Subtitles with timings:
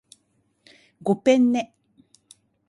[1.03, 1.75] ごぺんね